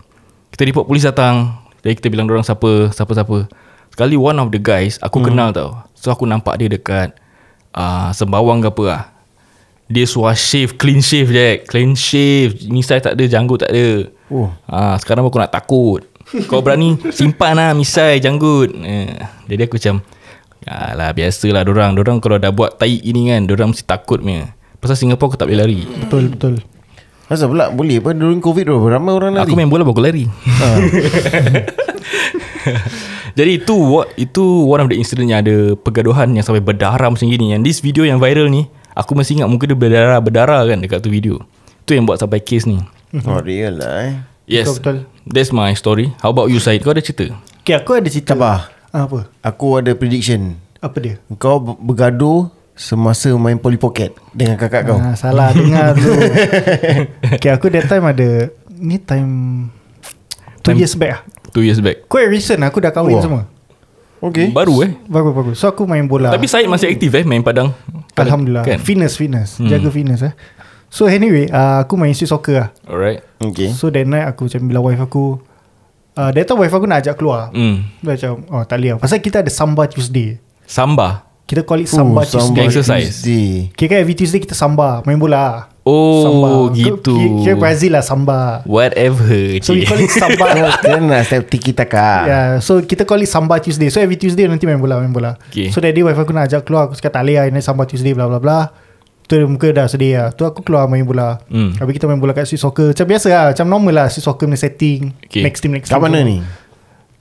[0.53, 3.49] Kita report polis datang Jadi kita bilang orang siapa Siapa-siapa
[3.89, 5.33] Sekali one of the guys Aku hmm.
[5.33, 5.81] kenal tau.
[5.97, 7.17] So aku nampak dia dekat
[7.73, 9.01] uh, Sembawang ke apa lah
[9.85, 12.57] Dia suah shave Clean shave je Clean shave.
[12.73, 14.09] Misai tak ada Janggut tak ada.
[14.33, 14.49] Oh.
[14.65, 16.01] Ah, Sekarang aku nak takut.
[16.49, 18.73] Kau berani Simpan lah misai janggut.
[18.81, 19.13] Eh,
[19.45, 20.01] Jadi aku macam
[20.65, 21.93] Alah biasalah dorang.
[21.93, 24.57] Dorang kalau dah buat tai ini kan Dorang mesti takut punya.
[24.81, 25.81] Pasal Singapore aku tak boleh lari.
[25.85, 26.53] Betul betul.
[27.25, 28.13] Masa pula boleh apa?
[28.13, 29.45] During covid tu Ramai orang lari.
[29.49, 30.25] Aku main bola baru aku lari.
[33.35, 37.27] Jadi itu what itu one of the incident yang ada pergaduhan yang sampai berdarah macam
[37.27, 37.51] gini.
[37.51, 38.65] Yang this video yang viral ni,
[38.95, 41.43] aku masih ingat muka dia berdarah-berdarah kan dekat tu video.
[41.83, 42.79] Tu yang buat sampai case ni.
[43.23, 44.77] Oh real lah eh Yes.
[44.77, 46.13] Betul, That's my story.
[46.19, 46.81] How about you Syed?
[46.81, 47.33] Kau ada cerita?
[47.61, 48.69] Okay aku ada cerita Sabar.
[48.89, 54.55] Ah, Apa Aku ada prediction Apa dia Kau ber- bergaduh Semasa main Polly Pocket Dengan
[54.55, 56.07] kakak kau ah, Salah dengar tu
[57.35, 59.31] Okay aku that time ada Ni time
[60.61, 62.05] Two Time- years back lah Two years back.
[62.05, 63.23] Quite recent aku dah kahwin Wah.
[63.23, 63.41] semua
[64.17, 64.95] Okay Baru eh.
[65.05, 67.75] Bagus-bagus So aku main bola Tapi Syed masih aktif eh main padang.
[68.15, 68.79] Alhamdulillah Kan?
[68.79, 70.33] Fitness fitness Jaga fitness eh
[70.87, 73.19] So anyway uh, Aku main street soccer lah Alright.
[73.37, 75.23] Okay So that night aku macam Bila wife aku
[76.15, 77.83] uh, That time wife aku nak ajak keluar Hmm.
[77.99, 81.27] Dia macam Oh tak boleh lah Pasal kita ada Samba Tuesday Samba.
[81.43, 83.21] Kita call it Samba Oh, Tuesday Exercise.
[83.21, 83.69] Tuesday.
[83.69, 87.13] Okay kan every Tuesday kita Samba Main bola Oh, gitu.
[87.45, 89.61] Kira Brazil lah Samba Whatever.
[89.61, 90.49] So we call it Samba
[90.81, 93.93] Kena nak step tiki taka Yeah, so kita call it Samba Tuesday.
[93.93, 95.37] So every Tuesday nanti main bola, main bola.
[95.53, 95.69] Okay.
[95.69, 97.85] So that day wife aku nak ajak keluar, aku cakap tak boleh lah, ini Samba
[97.85, 98.73] Tuesday bla bla bla.
[99.29, 100.27] Tu dia muka dah sedih lah.
[100.33, 101.37] Tu aku keluar main bola.
[101.53, 101.77] Hmm.
[101.77, 102.89] Habis kita main bola kat street soccer.
[102.89, 105.13] Macam biasa lah, macam normal lah street soccer punya setting.
[105.21, 105.45] Okay.
[105.45, 106.05] Next team, next Kat team.
[106.09, 106.41] mana ni?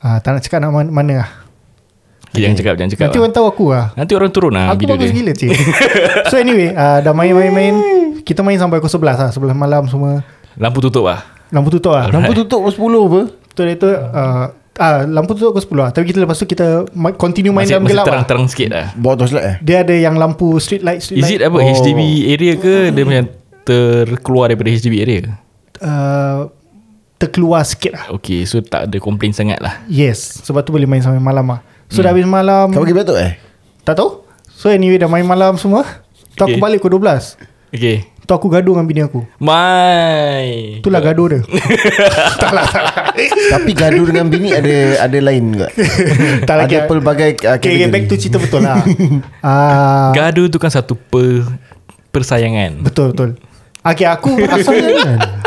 [0.01, 1.31] Ah, tak nak cakap nak mana, mana lah.
[2.33, 3.05] Okay, jangan cakap, jangan cakap.
[3.05, 3.23] Nanti lah.
[3.29, 3.87] orang tahu aku lah.
[3.95, 5.17] Nanti orang turun lah Aku video bagus dia.
[5.23, 5.51] gila cik
[6.33, 7.75] So anyway uh, Dah main-main-main
[8.25, 11.21] Kita main sampai pukul 11 lah 11 malam semua Lampu tutup lah.
[11.49, 13.21] Lampu tutup lah Lampu tutup pukul 10 apa?
[13.53, 16.67] Tu dia tu uh, ah, Lampu tutup pukul 10 lah Tapi kita lepas tu kita
[16.91, 18.87] ma- Continue main Masih, dalam masih gelap lah terang-terang sikit lah.
[18.95, 19.57] Bawa torchlight eh?
[19.61, 21.39] Dia ada yang lampu street light street Is light.
[21.39, 21.63] it apa Oh.
[21.63, 23.25] HDB area ke Dia macam
[23.63, 25.33] terkeluar daripada HDB area ke?
[25.83, 26.41] uh,
[27.17, 31.01] terkeluar sikit lah Okay so tak ada komplain sangat lah Yes Sebab tu boleh main
[31.01, 33.37] sampai malam lah So dah habis malam Kau pergi batuk eh?
[33.83, 35.85] Tak tahu So anyway dah main malam semua
[36.33, 36.63] Tu aku Okay.
[36.63, 39.21] balik pukul 12 Okay Tu aku gaduh dengan bini aku.
[39.37, 41.41] My Itulah gaduh dia.
[42.43, 42.97] Tak lah tak lah.
[43.53, 45.69] Tapi gaduh dengan bini ada ada lain juga.
[46.49, 48.81] Tak lagi Ada pelbagai uh, Okay, okay, back to cerita betul lah.
[49.45, 51.45] Uh, Gaduh tu kan satu per,
[52.17, 52.81] persayangan.
[52.81, 53.31] Betul betul.
[53.85, 54.41] Okay aku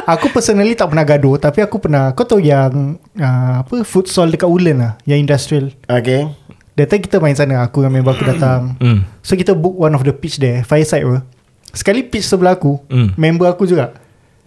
[0.05, 4.45] Aku personally tak pernah gaduh Tapi aku pernah Kau tahu yang uh, Apa Futsal dekat
[4.45, 5.65] Ulen lah Yang industrial.
[5.89, 6.29] Okay.
[6.77, 8.77] That time kita main sana Aku dengan member aku datang.
[8.77, 9.09] Hmm.
[9.25, 11.25] So kita book one of the pitch there Fireside apa
[11.69, 13.11] Sekali pitch sebelah aku Hmm.
[13.13, 13.93] Member aku juga.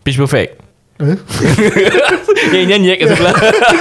[0.00, 0.60] Pitch perfect.
[1.00, 1.16] Eh?
[2.52, 3.34] Yang nyanyi kat sebelah.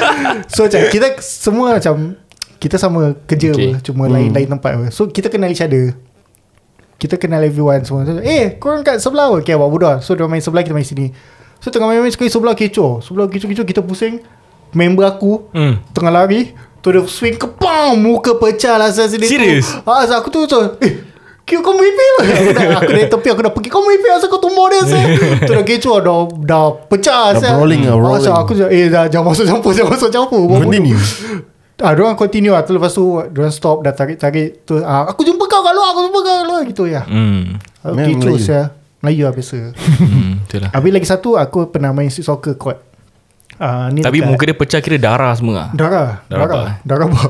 [0.53, 2.15] So macam Kita semua macam
[2.55, 3.71] Kita sama kerja Okay.
[3.71, 4.85] apa Cuma lain-lain tempat apa.
[4.89, 5.95] So kita kenal each other.
[6.95, 8.03] Kita kenal everyone semua.
[8.03, 9.39] So, Eh korang kat sebelah apa?
[9.39, 11.11] Okay buat bodoh So dia main sebelah Kita main sini.
[11.59, 12.99] So tengah main-main Sekali sebelah kecoh.
[12.99, 14.23] Sebelah kecoh-kecoh Kita pusing.
[14.71, 15.79] Member aku Hmm.
[15.91, 16.51] Tengah lari.
[16.79, 19.67] Tu dia swing kepang Muka pecah lah saya sini Serious?
[19.83, 21.08] Ah, so aku tu so, Eh
[21.49, 24.27] Kau kau mimpi lah Aku dah, aku dari tepi Aku dah pergi Kau mimpi Asal
[24.27, 25.05] kau tumbuk dia saya
[25.47, 27.53] Tu dah kecoh Dah, dah pecah Dah saya.
[27.55, 28.21] rolling lah, rolling.
[28.21, 30.41] Asal aku Eh dah jangan masuk campur Jangan masuk campur.
[30.45, 30.99] Continue.
[31.79, 32.61] Ah, diorang continue lah.
[32.61, 34.67] Tu lepas tu, diorang stop, dah tarik-tarik.
[34.67, 36.61] Tu, ah, aku jumpa kau kat luar, aku jumpa kau kat luar.
[36.63, 37.01] Gitu ya.
[37.01, 38.43] Hmm Memang Kecoh Melayu.
[38.43, 38.65] saya.
[38.99, 39.55] Melayu lah biasa.
[39.95, 42.83] Hmm lah Habis lagi satu, aku pernah main street soccer court.
[43.55, 45.69] uh, ni Tapi dekat- muka dia pecah kira darah semua ah.
[45.71, 46.71] Darah Darah Darah apa?
[46.83, 47.23] Darah apa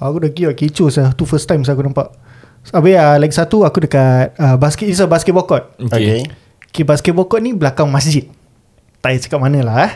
[0.00, 2.08] Aku dah kira kecoh saya Tu first time saya aku nampak
[2.70, 5.74] Habis uh, lagi satu Aku dekat uh, basket It's a basketball court.
[5.82, 6.22] Okay,
[6.70, 8.30] Okay basketball court ni Belakang masjid.
[9.02, 9.92] Tak payah cakap mana lah eh.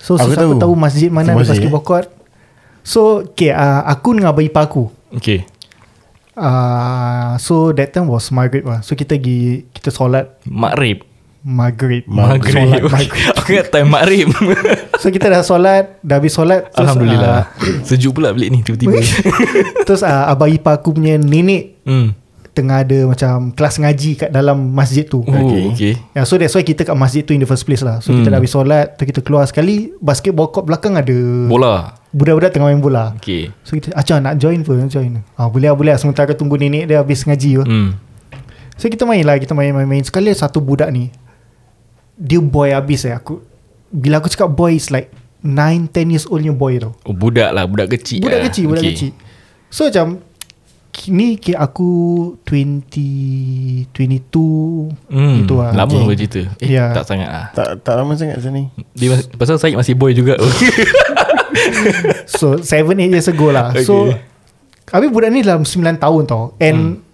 [0.00, 0.58] So Aku tahu.
[0.58, 2.06] tahu masjid mana ada Masjid, basketball court.
[2.82, 4.90] So okay uh, Aku dengan abang ipar aku.
[5.14, 5.46] Okay
[6.34, 10.38] uh, So that time was maghrib lah So kita pergi Kita solat.
[10.46, 11.09] Maghrib
[11.40, 12.84] Maghrib Solat maghrib
[13.40, 14.28] Aku ingat time makrib
[15.00, 17.48] So kita dah solat Dah habis solat terus, Alhamdulillah
[17.88, 19.04] Sejuk pula bilik ni tiba-tiba uh,
[19.88, 22.12] Terus uh, abang ipar aku punya nenek hmm.
[22.52, 25.64] Tengah ada macam Kelas ngaji kat dalam masjid tu Oh, okay.
[25.72, 25.92] okay.
[26.12, 28.02] Yeah, so that's why kita kat masjid tu in the first place lah.
[28.02, 28.20] So hmm.
[28.20, 31.14] kita dah habis solat, tu kita keluar sekali, basketball court belakang ada
[31.46, 33.14] Bola budak-budak tengah main bola.
[33.22, 35.22] Okay So kita, Acah nak join pun, nak join.
[35.38, 36.00] Ah, boleh lah, boleh lah.
[36.02, 37.62] Sementara tunggu nenek dia habis ngaji.
[37.62, 37.66] Hmm.
[37.66, 37.90] hmm.
[38.80, 40.00] So kita main lah, kita main-main.
[40.00, 41.12] Sekali satu budak ni,
[42.20, 43.16] dia boy habis eh.
[43.16, 43.40] Aku,
[43.88, 45.08] bila aku cakap boy is like
[45.40, 46.92] 9-10 years oldnya boy tau.
[47.08, 48.46] Oh budak lah Budak kecil Budak lah.
[48.52, 48.92] kecil, budak okay.
[48.92, 49.10] kecil.
[49.72, 50.20] So macam,
[51.08, 51.88] ni ke aku
[52.44, 55.34] 20, 22 hmm.
[55.40, 55.72] gitu lah.
[55.72, 56.04] Lama Okay.
[56.04, 56.92] bercerita Eh Ya.
[56.92, 58.68] tak sangat lah tak tak lama sangat sini.
[58.92, 60.36] Dia mas- Pasal Syed masih boy juga
[62.38, 63.86] So 7-8 years ago lah okay.
[63.86, 64.12] So
[64.90, 67.09] Habis budak ni dalam 9 tahun tau And hmm.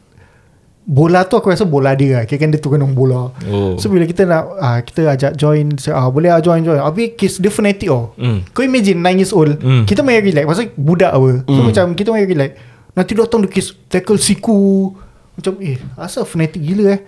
[0.86, 2.30] Bola tu aku rasa bola dia lah.
[2.30, 3.34] Kira kan dia tukang bola.
[3.50, 3.74] Oh.
[3.74, 6.78] So bila kita nak ah, Kita ajak join saya, ah, Boleh lah join join.
[6.78, 8.46] Habis kes dia fanatic tau Hmm.
[8.54, 9.82] Kau imagine 9 years old Hmm.
[9.82, 10.46] Kita main relax.
[10.46, 11.42] Pasal budak apa?
[11.42, 12.54] So macam kita main relax.
[12.94, 14.94] Nanti datang dia kes Tackle siku.
[15.34, 17.00] Macam eh Asal fanatic gila eh?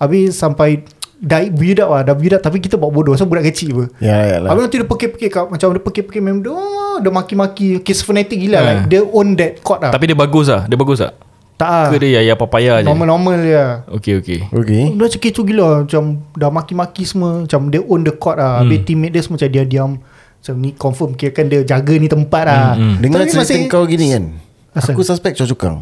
[0.00, 0.80] Habis sampai
[1.16, 2.40] Dah build up lah Dah build up.
[2.40, 3.12] Tapi kita buat bodoh.
[3.20, 3.84] So budak kecil apa?
[4.00, 4.56] Ya, ya lah.
[4.56, 7.84] Habis nanti dia pekik-pekik kat, Macam dia pekik-pekik member dia oh, Dia maki-maki.
[7.84, 8.64] Kes fanatic gila Ha.
[8.64, 9.92] like, Dia own that court lah.
[9.92, 10.64] Tapi dia bagus lah.
[10.64, 11.25] Dia bagus tak
[11.56, 12.84] Tak lah Ke dia ya papaya je?
[12.84, 13.64] Normal-normal je.
[13.96, 14.92] Okay okay Okay.
[14.92, 15.68] Dia macam kecoh gila.
[15.82, 17.42] Macam dah maki-maki semua.
[17.42, 18.68] Macam dia own the court lah Hmm.
[18.68, 21.10] Habis teammate dia semua macam dia diam Macam ni confirm.
[21.12, 22.96] Kira kan dia jaga ni tempat lah Hmm, hmm.
[23.00, 24.24] Dengar Tapi cerita masih- kau gini kan.
[24.70, 24.92] Asal?
[24.92, 25.76] Aku suspect kau cukang.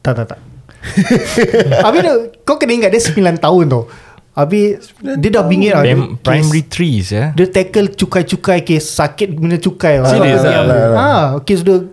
[0.00, 0.40] Tak tak tak.
[1.84, 3.84] Habis dia, kau kena ingat dia 9 tahun tau
[4.32, 5.84] Habis dia dah bingit lah.
[5.84, 10.08] Dia, Primary trees ya Dia tackle cukai-cukai Kes sakit guna cukai lah.
[10.08, 10.90] Serius Kau lah?
[10.90, 11.08] Ha,
[11.40, 11.84] kes dia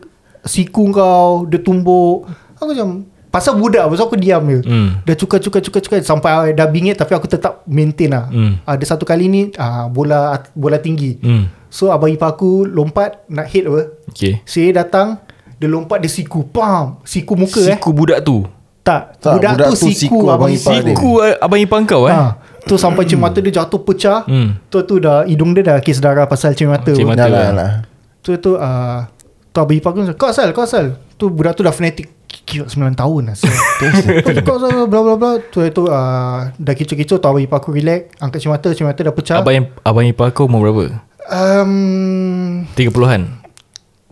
[0.42, 2.26] Siku kau Dia tumbuk.
[2.56, 3.04] Aku macam
[3.38, 4.90] Pasal budak Pasal aku diam je Hmm.
[5.02, 8.58] Dia cukai-cukai-cukai-cukai Sampai dah bingit Tapi aku tetap maintain lah Hmm.
[8.64, 11.46] Ada satu kali ni ah, Bola bola tinggi Hmm.
[11.68, 15.22] So abang ipar aku Lompat Nak hit apa Okay Saya datang
[15.56, 18.42] Dia lompat dia siku Pam Siku muka eh Siku budak tu
[18.82, 20.84] Tak, Tak, Budak, budak tu tu siku, siku abang ipar dia.
[20.90, 22.40] Siku abang ipar kau eh ha.
[22.64, 24.60] Tu sampai cermin mata dia jatuh pecah Hmm.
[24.68, 27.22] Tu tu dah Hidung dia dah kes darah Pasal cermin mata Cermin mata.
[27.22, 27.72] Dah lah lah.
[28.20, 29.04] Tu tu uh,
[29.52, 32.16] Tu abang ipar aku Kau asal Kau asal Tu budak tu dah fanatic
[32.48, 33.36] Kira 9 tahun lah.
[34.24, 37.76] Tu Kau asal Bla bla bla Tu tu uh, Dah kecoh-kecoh Tu abang ipar aku
[37.76, 39.36] relax Angkat cermin mata Cermin mata dah pecah.
[39.44, 41.04] Abang abang ipar kau umur berapa?
[41.28, 43.44] Um, 30-an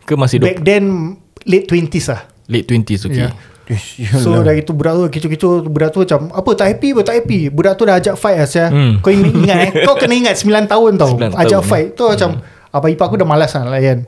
[0.04, 1.16] Ke masih Back then
[1.48, 2.28] Late 20s lah.
[2.52, 3.32] Late 20s okay.
[3.32, 3.34] Yeah.
[3.66, 7.16] Ish, So dari tu budak tu kecoh-kecoh Budak tu macam Apa tak happy apa tak
[7.24, 7.40] happy?
[7.48, 8.68] Budak tu dah ajak fight lah Syah.
[8.68, 9.00] Hmm.
[9.00, 9.72] Kau ingat, ingat eh?
[9.88, 11.16] Kau kena ingat 9 tahun tau.
[11.16, 11.88] 9 Ajak tahun, fight.
[11.96, 12.30] Tu macam
[12.76, 14.04] Abang ipar aku dah malas lah layan.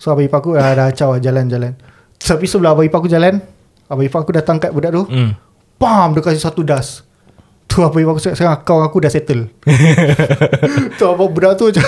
[0.00, 1.76] So abang ipar aku dah, dah acau jalan-jalan
[2.16, 3.57] Tapi sebelah abang ipar aku jalan
[3.88, 5.08] Abang ipar aku datang kat budak tu.
[5.08, 5.32] Hmm.
[5.80, 7.08] Pam Dia kasi satu das.
[7.68, 9.48] Tu abang ipar aku cakap Sekarang kau aku dah settle.
[10.98, 11.84] Tu abang budak tu macam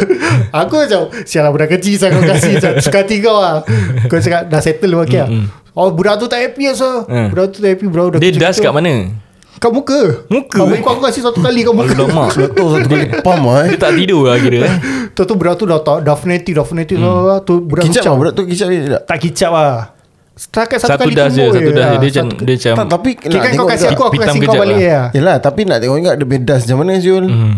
[0.64, 3.64] Aku macam Sialah budak kecil saya kau kasih macam, Suka hati kau lah.
[4.08, 5.46] Kau cakap dah settle okay Mm, mm.
[5.76, 7.28] Oh budak tu tak happy asal Hmm.
[7.32, 9.12] Budak tu tak happy Budak Dia das kat mana?
[9.60, 10.24] Kat muka.
[10.32, 10.56] Muka?
[10.64, 11.92] Abang ipar aku kasih satu kali kat muka.
[11.92, 12.32] Alamak.
[12.32, 13.06] Betul satu kali.
[13.20, 13.78] Pam lah Dia eh.
[13.80, 14.74] tak tidur lah kira eh.
[15.12, 17.44] Tu tu budak tu dah tak Dah fanatic Dah fanatic hmm.
[17.44, 19.02] tu budak Kicap tu lah budak tu kicap dia tak?
[19.04, 19.99] Tak kicap lah
[20.40, 21.90] Setakat satu, Satu kali das je tumbuk Satu je das je lah.
[21.92, 23.92] Dia macam Satu- Dia macam Tak tapi kan kau kasih juga.
[23.92, 24.80] aku Aku kasih kau balik lah.
[24.80, 25.00] ya.
[25.12, 27.54] Yelah tapi nak tengok ingat Dia bedas macam mana Zul hmm.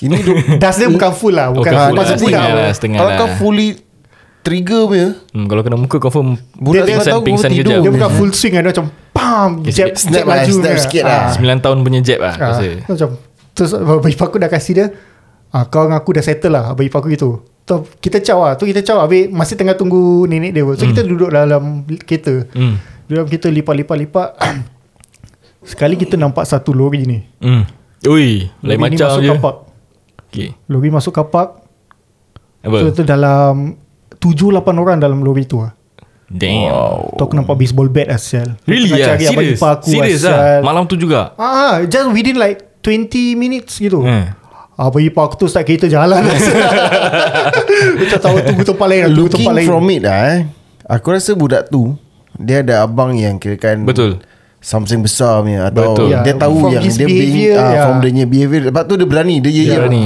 [0.00, 2.58] Ini tu Das dia bukan full lah Bukan Bukan full lah, setengah apa.
[2.58, 3.18] lah, setengah Kalau lah.
[3.18, 3.68] kau fully
[4.40, 7.64] Trigger punya hmm, Kalau kena muka confirm Budak Dia- dia pingsan, tahu pingsan tidur.
[7.70, 11.02] kejap Dia bukan full swing Dia macam Pam Okay, Jab, Snap lah, laju snap sikit
[11.02, 11.28] Ah.
[11.30, 11.56] lah.
[11.56, 13.08] 9 tahun punya jab lah Ah, Rasa Macam
[13.50, 14.86] Terus abang ipar aku dah kasih dia
[15.50, 18.54] ah, Kau dengan aku dah settle lah Abang ipar aku gitu tu, Kita caw lah.
[18.58, 22.50] Tu kita caw Habis masih tengah tunggu nenek dia So kita duduk dalam kereta.
[22.50, 22.82] Hmm.
[23.06, 24.28] Dalam kita lipat-lipat-lipat
[25.70, 27.18] Sekali kita nampak satu lori ni.
[27.38, 27.68] Hmm.
[28.08, 29.30] Ui Lain ni macam masuk je.
[29.36, 29.56] kapak.
[30.30, 30.48] Okay.
[30.72, 31.48] Lori masuk kapak.
[32.64, 32.76] Apa?
[32.80, 33.76] So tu dalam
[34.16, 35.76] 7-8 orang dalam lori tu lah.
[36.30, 36.70] Damn.
[36.70, 37.18] Wow.
[37.18, 38.94] Tu aku nampak baseball bat asal Really?
[38.94, 41.34] Tengah lah abang Serius aku Serius lah Malam tu juga?
[41.34, 44.00] Ah, just within like 20 minutes gitu.
[44.00, 44.32] Hmm.
[44.80, 46.24] Abang ipar aku tu start kereta jalan.
[48.00, 49.66] Macam tahu tunggu tempat lain Tunggu Looking tempat lain.
[49.68, 50.40] from it lah eh.
[50.88, 51.94] Aku rasa budak tu
[52.34, 54.24] Dia ada abang yang kirakan Betul.
[54.56, 56.08] Something besar punya Atau Betul.
[56.10, 57.84] dia Yeah, tahu from yang dia behaviour, being, ah, yeah.
[57.84, 60.04] From dia punya behaviour Lepas tu dia berani Dia Dia ya ya berani.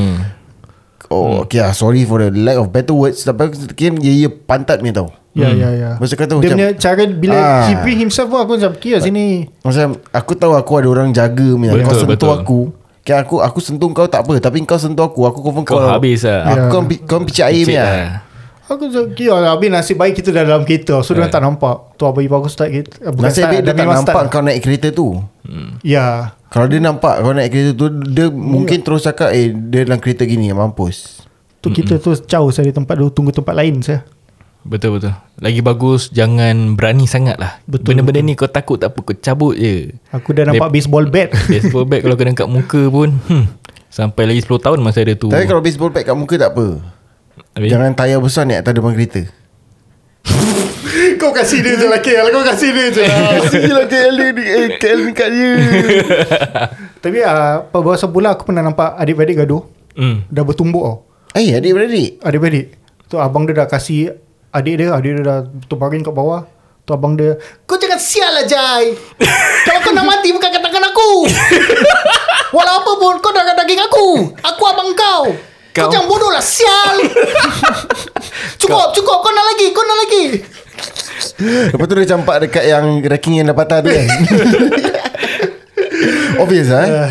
[1.07, 4.31] Oh okay lah Sorry for the lack of better words Tapi aku kira dia, dia
[4.31, 5.11] pantat ni tau.
[5.33, 5.91] Ya ya ya.
[5.99, 7.67] Masa kata Dia macam punya cara Bila Ah.
[7.67, 9.47] he bring himself pun Aku macam Kira sini.
[9.61, 11.73] Macam aku tahu aku ada orang jaga punya.
[11.73, 12.31] Betul, Kau sentuh betul.
[12.33, 12.61] aku
[13.05, 16.25] Kan aku aku sentuh kau tak apa Tapi kau sentuh aku Aku confirm Kau habis
[16.25, 16.49] lah.
[16.49, 16.69] Aku Ya.
[16.73, 18.25] kau, kau picit air lah.
[18.65, 21.05] Aku Kira lah Habis nasib baik kita dah dalam kereta.
[21.05, 22.01] So dia tak nampak.
[22.01, 22.97] Tu abang ipar aku start kereta?
[22.99, 24.33] Eh, bukan Nasib start, baik dia tak nampak start.
[24.33, 25.09] kau naik kereta tu.
[25.85, 26.33] Ya.
[26.49, 30.25] Kalau dia nampak kau naik kereta tu Dia mungkin terus cakap Eh dia dalam kereta
[30.25, 31.21] gini Mampus.
[31.61, 34.01] Tu kita tu jauh saya di tempat tu Tunggu tempat lain saya
[34.65, 35.13] Betul betul.
[35.45, 37.61] Lagi bagus jangan berani sangat lah.
[37.69, 39.93] Betul, Benda-benda ni kau takut tak apa kau cabut je.
[40.09, 43.45] Aku dah nampak baseball bat Baseball bat kalau kena kat muka pun hmm,
[43.93, 45.29] sampai lagi 10 tahun masa ada tu.
[45.29, 46.81] Tapi kalau baseball bat kat muka tak apa
[47.55, 47.71] Habis?
[47.71, 49.23] Jangan tayar besar ni atas depan kereta
[51.21, 54.27] Kau kasih dia je lah KL Kau kasih dia je lah Kasih lah KL ni
[54.43, 55.53] eh, KL ni kat dia
[56.99, 59.63] Tapi uh, Beberapa bulan aku pernah nampak Adik-beradik gaduh
[59.95, 60.27] Hmm.
[60.27, 60.97] Dah bertumbuk tau
[61.39, 62.75] Eh adik-beradik Adik-beradik
[63.07, 64.19] Tu abang dia dah kasih
[64.55, 66.47] Adik dia Adik dia dah Tumparin kat bawah.
[66.85, 68.93] Tu abang dia Kau jangan sial lah Jai
[69.65, 71.11] Kalau kau nak mati Bukan kat tangan aku.
[72.57, 74.07] Walau apa pun Kau darah daging aku.
[74.37, 75.33] Aku abang kau.
[75.75, 77.03] Kau, Kau- jangan bodoh lah Sial.
[78.63, 79.19] Cukup cukup.
[79.21, 80.25] Kau nak lagi Kau nak lagi.
[81.75, 84.07] Lepas tu dia campak dekat yang Ranking yang dah patah tu kan
[86.39, 87.11] Obvious lah eh?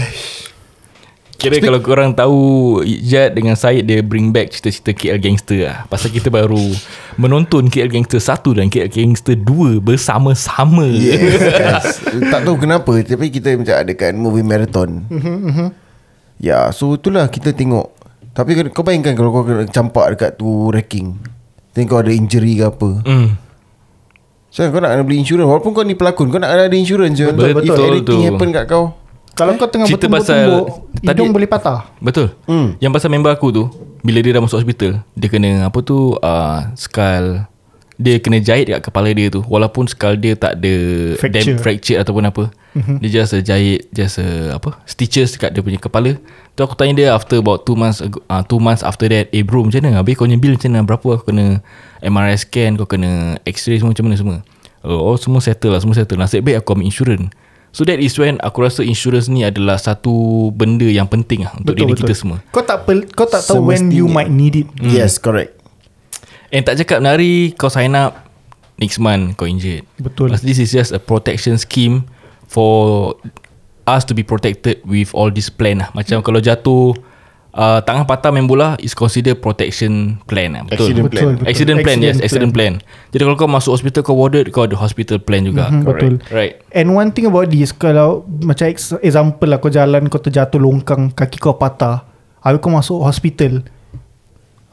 [1.34, 2.38] Kira kalau korang tahu
[2.80, 5.84] Ijat dengan Syed dia bring back cerita-cerita KL Gangster lah.
[5.86, 6.62] Pasal kita baru
[7.16, 10.88] menonton KL Gangster 1 dan KL Gangster 2 bersama-sama.
[11.04, 15.04] Yes Tak tahu kenapa Tapi kita macam ada kan Movie marathon
[16.38, 17.92] Ya so itulah kita tengok
[18.32, 21.18] Tapi kau- bayangkan Kalau kau kena campak dekat tu Ranking
[21.72, 23.36] Then kau ada injury ke apa Hmm.
[24.48, 27.26] So kau nak kena beli insurans Walaupun kau ni pelakon Kau nak ada insurans je
[27.28, 28.18] Betul, If betul anything tu.
[28.24, 28.86] happen kat kau
[29.34, 32.28] Kalau kau tengah Cerita pasal- bertumbuk-tumbuk tadi- Hidung boleh patah Betul.
[32.44, 32.78] Hmm.
[32.78, 33.64] Yang pasal member aku tu,
[34.00, 37.42] bila dia dah masuk hospital, dia kena apa tu uh, skull
[37.94, 40.74] dia kena jahit dekat kepala dia tu walaupun skull dia tak ada
[41.16, 41.46] Fracture.
[41.48, 42.44] dam- fracture ataupun apa.
[42.74, 42.98] Mm-hmm.
[43.00, 46.18] Dia just a jahit just a, apa stitches dekat dia punya kepala.
[46.52, 49.42] Tu aku tanya dia after about 2 months ago, uh, 2 months after that, "Eh
[49.42, 50.02] bro, macam mana?
[50.02, 50.82] Habis kau punya bill macam mana?
[50.84, 51.46] Berapa aku kena
[52.00, 53.12] MRI scan, kau kena
[53.44, 54.38] x-ray semua macam mana semua?"
[54.82, 56.18] Oh, oh semua settle lah, semua settle.
[56.18, 57.30] Nasib baik aku ambil insurans.
[57.74, 61.74] So that is when aku rasa insurans ni adalah satu benda yang penting lah untuk
[61.74, 62.38] diri kita semua.
[62.54, 65.58] Kau tak pel, kau tak tahu when you might need it Yes correct
[66.54, 68.30] And tak cakap nari kau sign up
[68.78, 69.90] next month kau injured.
[69.98, 70.30] Betul.
[70.38, 72.06] But this is just a protection scheme
[72.46, 73.18] for
[73.90, 75.90] us to be protected with all this plan lah.
[75.98, 76.94] Macam kalau jatuh
[77.54, 80.64] uh, tangan patah main bola is consider protection plan lah.
[80.66, 80.90] Betul.
[80.90, 81.24] Accident plan.
[81.38, 81.46] Betul.
[81.48, 82.74] Accident plan yes, Accident accident plan.
[83.14, 85.70] Jadi kalau kau masuk hospital kau warded kau ada hospital plan juga.
[85.70, 86.60] Mhm, Betul Right.
[86.74, 91.14] And one thing about this Kalau Macam ex- example lah Kau jalan Kau terjatuh longkang
[91.14, 92.02] Kaki kau patah
[92.42, 93.62] Habis kau masuk hospital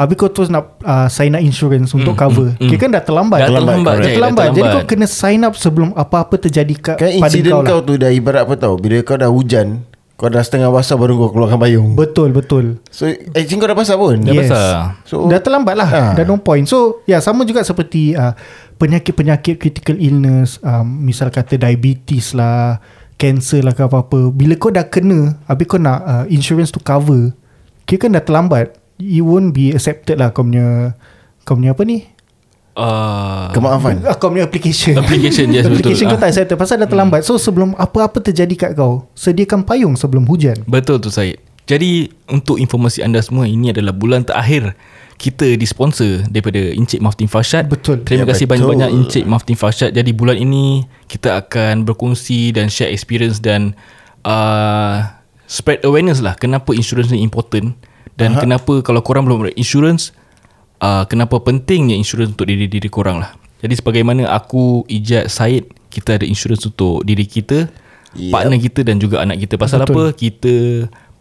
[0.01, 2.69] Habis kau terus nak uh, Sign up insurance Untuk cover mm.
[2.73, 4.81] Kira kan dah terlambat Dah terlambat, Dah Jai, dah terlambat Jadi terlambat.
[4.81, 7.93] kau kena sign up Sebelum apa-apa terjadi kat, Kan pada insiden kau kau, lah tu
[8.01, 9.85] dah ibarat apa tau Bila kau dah hujan
[10.21, 11.97] Kau dah setengah basah Baru kau keluarkan payung.
[11.97, 12.77] Betul betul.
[12.93, 14.21] So actually kau dah basah pun?
[14.21, 15.01] Dah basah.
[15.09, 15.89] So Dah terlambat lah.
[15.89, 16.13] Ah.
[16.13, 16.69] Dah no point.
[16.69, 18.37] So ya yeah, sama juga seperti uh,
[18.77, 22.85] Penyakit-penyakit critical illness um, Misal kata diabetes lah
[23.17, 24.29] Cancer lah ke apa-apa.
[24.29, 27.33] Bila kau dah kena Habis kau nak uh, insurance to cover
[27.89, 28.77] Kira kan dah terlambat.
[29.01, 30.93] You won't be accepted lah Kau punya
[31.49, 32.05] Kau punya apa ni
[32.81, 35.85] Uh, Kemaafan uh, Kau punya application Application, yes, betul.
[35.85, 36.23] Application kau Ah.
[36.25, 40.65] tak accepted Pasal dah terlambat So sebelum apa-apa terjadi kat kau Sediakan payung sebelum hujan
[40.65, 41.37] Betul tu Syed
[41.69, 44.73] Jadi untuk informasi anda semua Ini adalah bulan terakhir
[45.15, 48.01] Kita disponsor Daripada Encik Maftin Farshad Betul.
[48.01, 48.65] Terima Ya, kasih betul.
[48.65, 53.77] banyak-banyak Encik Maftin Farshad Jadi bulan ini Kita akan berkongsi Dan share experience Dan
[54.25, 55.05] uh,
[55.45, 57.77] Spread awareness lah Kenapa insurans ni important
[58.17, 58.41] Dan uh-huh.
[58.41, 60.17] kenapa Kalau korang belum ada insurans
[60.81, 63.37] uh, Kenapa pentingnya insurans Untuk diri-diri korang lah.
[63.61, 67.71] Jadi sebagaimana aku Ijat Syed Kita ada insurans untuk diri kita
[68.11, 68.35] Yep.
[68.35, 69.55] Partner kita dan juga anak kita.
[69.55, 69.95] Pasal Betul.
[69.95, 70.03] apa?
[70.19, 70.55] Kita